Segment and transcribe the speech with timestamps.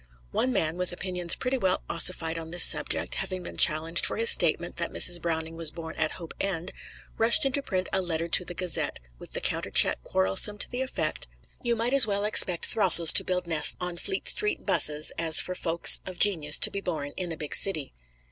[0.31, 4.31] One man, with opinions pretty well ossified on this subject, having been challenged for his
[4.31, 5.21] statement that Mrs.
[5.21, 6.71] Browning was born at Hope End,
[7.19, 10.81] rushed into print in a letter to the "Gazette" with the countercheck quarrelsome to the
[10.81, 11.27] effect,
[11.61, 15.53] "You might as well expect throstles to build nests on Fleet Street 'buses, as for
[15.53, 17.93] folks of genius to be born in a big city."